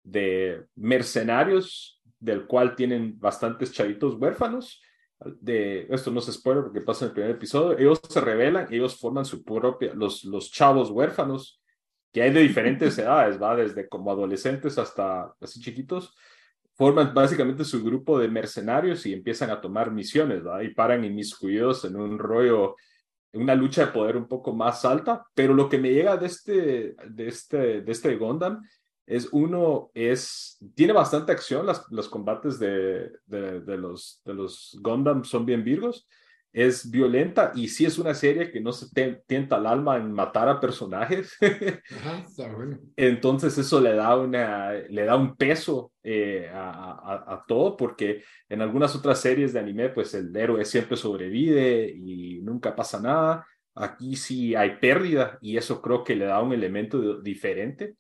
[0.03, 4.83] de mercenarios, del cual tienen bastantes chavitos huérfanos.
[5.19, 7.79] De, esto no se spoiler porque pasa en el primer episodio.
[7.79, 11.61] Ellos se rebelan, ellos forman su propia, los, los chavos huérfanos,
[12.13, 16.15] que hay de diferentes edades, va desde como adolescentes hasta así chiquitos,
[16.75, 20.65] forman básicamente su grupo de mercenarios y empiezan a tomar misiones, ¿va?
[20.65, 22.77] y paran inmiscuidos en un rollo,
[23.33, 25.23] en una lucha de poder un poco más alta.
[25.35, 28.63] Pero lo que me llega de este, de este, de este Gundam
[29.11, 34.79] es uno, es, tiene bastante acción, las, los combates de, de, de, los, de los
[34.81, 36.07] Gundam son bien virgos,
[36.53, 38.87] es violenta y sí es una serie que no se
[39.27, 41.37] tienta al alma en matar a personajes.
[41.41, 42.79] Ajá, está bueno.
[42.97, 48.23] Entonces eso le da, una, le da un peso eh, a, a, a, todo porque
[48.49, 53.45] en algunas otras series de anime pues el héroe siempre sobrevive y nunca pasa nada.
[53.75, 57.97] Aquí sí hay pérdida y eso creo que le da un elemento diferente.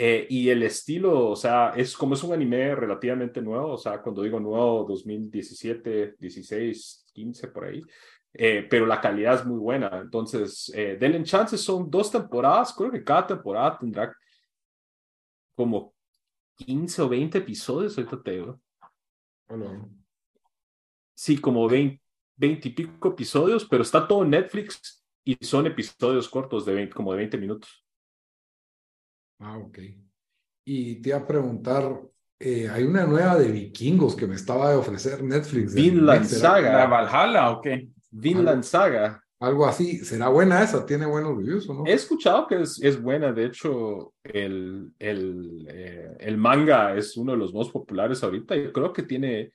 [0.00, 4.00] Eh, y el estilo, o sea, es como es un anime relativamente nuevo, o sea,
[4.00, 7.82] cuando digo nuevo, 2017, 16, 15 por ahí,
[8.32, 9.98] eh, pero la calidad es muy buena.
[9.98, 14.16] Entonces, eh, denle chances, son dos temporadas, creo que cada temporada tendrá
[15.56, 15.92] como
[16.54, 18.60] 15 o 20 episodios, ahorita te digo.
[21.12, 22.00] Sí, como 20,
[22.36, 26.94] 20 y pico episodios, pero está todo en Netflix y son episodios cortos de 20,
[26.94, 27.87] como de 20 minutos.
[29.38, 29.78] Ah, ok.
[30.64, 32.00] Y te iba a preguntar,
[32.38, 35.74] eh, hay una nueva de vikingos que me estaba de ofrecer Netflix.
[35.74, 36.72] Vinland Saga.
[36.72, 37.88] ¿La Valhalla o qué?
[38.10, 39.22] Vinland Saga.
[39.40, 39.98] Algo así.
[40.04, 40.84] ¿Será buena esa?
[40.84, 41.86] ¿Tiene buenos reviews o no?
[41.86, 43.32] He escuchado que es, es buena.
[43.32, 48.56] De hecho, el, el, eh, el manga es uno de los más populares ahorita.
[48.56, 49.52] Yo creo que tiene,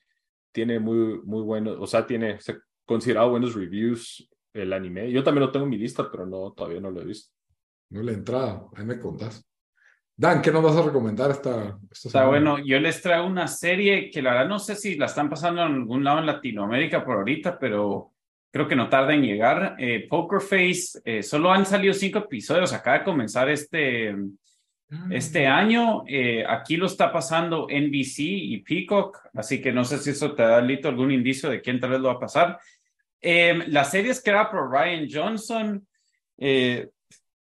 [0.53, 5.12] tiene muy, muy buenos, o sea, tiene se, considerado buenos reviews el anime.
[5.12, 7.34] Yo también lo tengo en mi lista, pero no, todavía no lo he visto.
[7.89, 8.72] No le he entrado.
[8.76, 9.45] Ahí me contás.
[10.16, 14.11] Dan, ¿qué nos vas a recomendar esta, esta Está bueno, yo les traigo una serie
[14.11, 17.18] que la verdad no sé si la están pasando en algún lado en Latinoamérica por
[17.18, 18.11] ahorita, pero
[18.51, 19.76] creo que no tarda en llegar.
[19.80, 24.16] Eh, Poker Face, eh, solo han salido cinco episodios, acaba de comenzar este,
[25.09, 30.11] Este año, eh, aquí lo está pasando NBC y Peacock, así que no sé si
[30.11, 32.59] eso te da, Lito, algún indicio de quién tal vez lo va a pasar.
[33.20, 35.88] Eh, la serie es creada por Ryan Johnson,
[36.38, 36.89] eh,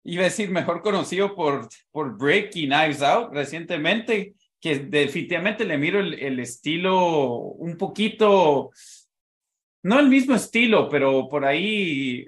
[0.05, 5.79] iba a decir mejor conocido por, por Break y Knives Out recientemente, que definitivamente le
[5.79, 8.71] miro el, el estilo un poquito,
[9.83, 12.27] no el mismo estilo, pero por ahí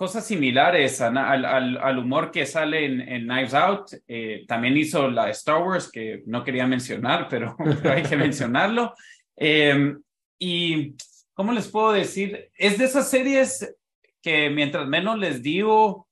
[0.00, 3.92] cosas similares al, al, al, humor que sale en, en Knives Out.
[4.08, 8.94] Eh, también hizo la Star Wars, que no quería mencionar, pero, pero hay que mencionarlo.
[9.36, 9.94] Eh,
[10.38, 10.94] y,
[11.34, 12.50] ¿cómo les puedo decir?
[12.56, 13.76] Es de esas series
[14.22, 16.08] que mientras menos les digo,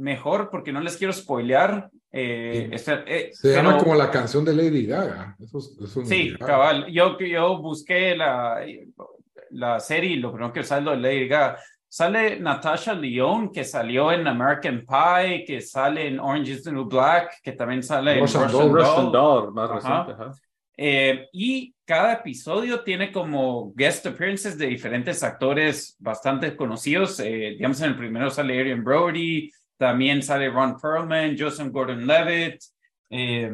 [0.00, 1.90] mejor, porque no les quiero spoilear.
[2.12, 2.90] Eh, sí.
[3.06, 5.36] eh, Se pero, llama como la canción de Lady Gaga.
[5.40, 6.46] Eso, eso sí, Gaga.
[6.46, 6.86] cabal.
[6.92, 8.64] Yo, yo busqué la,
[9.50, 11.58] la serie y lo primero que salgo de Lady Gaga.
[11.92, 16.84] Sale Natasha Lyonne, que salió en American Pie, que sale en Orange is the New
[16.84, 18.72] Black, que también sale en Russian, Russian Doll.
[18.78, 19.74] Russian Doll, más ajá.
[20.04, 20.12] reciente.
[20.22, 20.32] Ajá.
[20.82, 27.18] Eh, y cada episodio tiene como guest appearances de diferentes actores bastante conocidos.
[27.20, 32.62] Eh, digamos, en el primero sale Adrian Brody, también sale Ron Perlman, Joseph Gordon-Levitt.
[33.10, 33.50] Eh,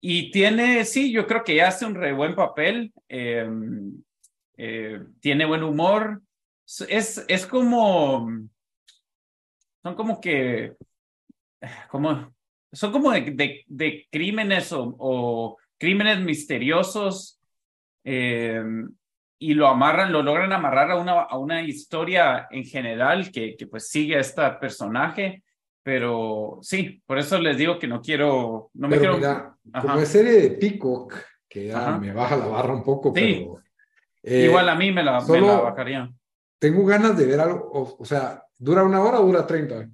[0.00, 2.92] y tiene, sí, yo creo que hace un re buen papel.
[5.20, 6.22] tiene buen humor
[6.88, 8.28] es, es como,
[9.82, 10.74] son como que,
[11.90, 12.34] como,
[12.72, 17.40] son como de, de, de crímenes o, o, crímenes misteriosos
[18.04, 18.62] eh,
[19.38, 23.66] y lo amarran, lo logran amarrar a una, a una historia en general que, que
[23.66, 25.42] pues sigue a este personaje.
[25.82, 29.56] Pero sí, por eso les digo que no quiero, no me pero quiero.
[29.64, 31.14] Mira, como es serie de Peacock,
[31.48, 31.98] que ya Ajá.
[31.98, 33.46] me baja la barra un poco, sí.
[33.46, 33.62] pero.
[34.22, 36.10] Eh, Igual a mí me la, me la bajaría
[36.58, 39.88] tengo ganas de ver algo, o, o, sea, ¿dura una hora o dura 30?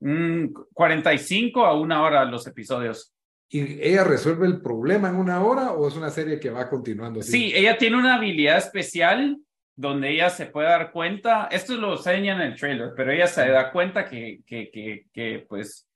[0.00, 3.14] Mm, 45 a una hora los episodios.
[3.48, 7.20] ¿Y ella resuelve el problema en una hora o es una serie que va continuando
[7.20, 7.30] así?
[7.30, 9.38] Sí, ella tiene una habilidad especial
[9.76, 13.46] donde ella se puede dar cuenta, esto lo enseña en el trailer, pero ella se
[13.48, 15.86] da cuenta que, que, que, que pues,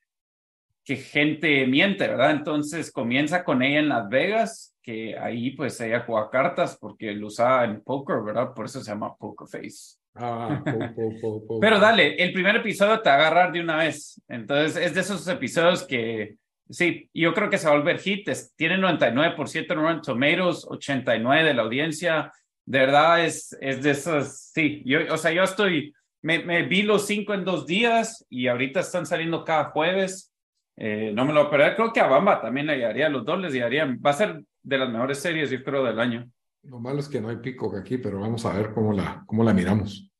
[0.84, 2.32] que gente miente, ¿verdad?
[2.32, 7.28] Entonces comienza con ella en Las Vegas que ahí pues ella juega cartas porque lo
[7.28, 8.53] usaba en poker, ¿verdad?
[8.55, 9.98] Por eso se llama Poker Face.
[10.14, 13.76] Ah, po, po, po, Pero dale, el primer episodio te va a agarrar de una
[13.76, 14.20] vez.
[14.28, 16.36] Entonces es de esos episodios que,
[16.70, 18.28] sí, yo creo que se va a volver hit.
[18.56, 22.32] Tiene 99% en Rotten Tomatoes, 89% de la audiencia.
[22.64, 25.92] De verdad es, es de esos, sí, yo, o sea, yo estoy,
[26.22, 30.32] me, me vi los cinco en dos días y ahorita están saliendo cada jueves.
[30.76, 31.76] Eh, no me lo perder.
[31.76, 33.54] Creo que a Bamba también le llegaría, los dos les.
[33.54, 36.30] Va a ser de las mejores series, yo creo, del año.
[36.62, 39.44] Lo malo es que no hay Peacock aquí, pero vamos a ver cómo la, cómo
[39.44, 40.10] la miramos.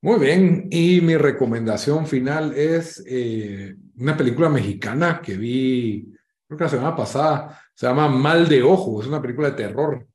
[0.00, 6.14] Muy bien, y mi recomendación final es eh, una película mexicana que vi,
[6.46, 10.06] creo que la semana pasada, se llama Mal de Ojo, es una película de terror.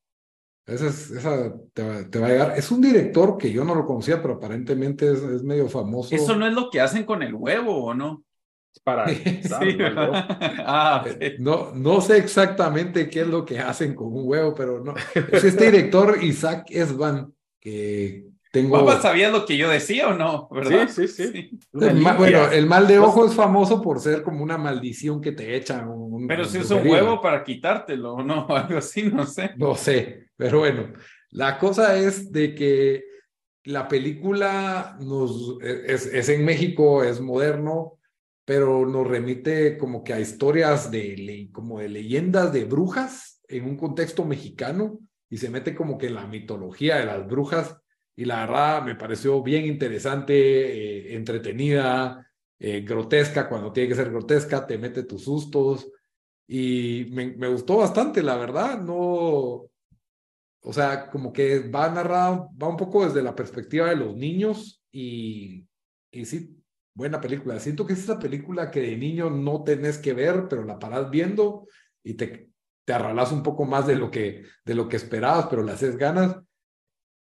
[0.65, 2.53] Esa, es, esa te, va, te, va a llegar.
[2.57, 6.15] Es un director que yo no lo conocía, pero aparentemente es, es medio famoso.
[6.15, 8.23] ¿Eso no es lo que hacen con el huevo o no?
[8.83, 9.21] para sí,
[10.65, 11.05] ah.
[11.19, 14.93] Eh, no, no sé exactamente qué es lo que hacen con un huevo, pero no.
[15.31, 18.77] Es este director Isaac Esban, que tengo.
[18.77, 20.47] ¿Papá sabías lo que yo decía o no?
[20.51, 20.87] ¿verdad?
[20.87, 21.59] Sí, sí, sí.
[21.73, 25.31] El mal, bueno, el mal de ojo es famoso por ser como una maldición que
[25.31, 25.87] te echan.
[25.87, 28.45] Un, pero si es un huevo para quitártelo, ¿no?
[28.55, 29.51] Algo así, no sé.
[29.57, 30.93] No sé, pero bueno,
[31.31, 33.03] la cosa es de que
[33.63, 37.97] la película nos, es, es en México, es moderno,
[38.45, 43.77] pero nos remite como que a historias de, como de leyendas de brujas en un
[43.77, 47.79] contexto mexicano y se mete como que en la mitología de las brujas
[48.15, 54.09] y la verdad me pareció bien interesante, eh, entretenida, eh, grotesca cuando tiene que ser
[54.09, 55.91] grotesca, te mete tus sustos
[56.47, 59.69] y me, me, gustó bastante, la verdad, no,
[60.65, 64.81] o sea, como que va narrado, va un poco desde la perspectiva de los niños
[64.91, 65.67] y,
[66.11, 67.59] y sí, buena película.
[67.59, 71.09] Siento que es esa película que de niño no tenés que ver, pero la parás
[71.09, 71.67] viendo
[72.03, 72.49] y te,
[72.85, 75.97] te arralas un poco más de lo que, de lo que esperabas, pero le haces
[75.97, 76.37] ganas.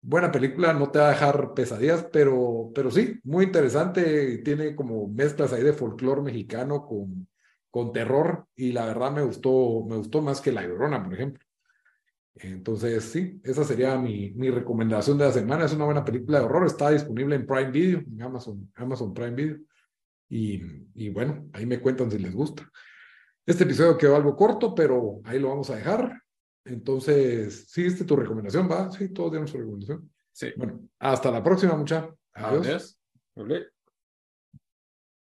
[0.06, 4.36] Buena película, no te va a dejar pesadillas, pero, pero sí, muy interesante.
[4.44, 7.26] Tiene como mezclas ahí de folclore mexicano con,
[7.70, 11.42] con terror y la verdad me gustó, me gustó más que La Llorona, por ejemplo.
[12.34, 15.64] Entonces, sí, esa sería mi, mi, recomendación de la semana.
[15.64, 16.66] Es una buena película de horror.
[16.66, 19.56] Está disponible en Prime Video, en Amazon, Amazon Prime Video.
[20.28, 20.60] Y,
[20.96, 22.70] y bueno, ahí me cuentan si les gusta.
[23.46, 26.23] Este episodio quedó algo corto, pero ahí lo vamos a dejar.
[26.64, 28.70] Entonces, ¿sí viste tu recomendación?
[28.70, 28.90] ¿Va?
[28.90, 30.10] Sí, todos dieron su recomendación.
[30.32, 30.48] Sí.
[30.56, 32.08] Bueno, hasta la próxima, mucha.
[32.32, 32.98] Adiós.
[33.36, 33.73] Adiós.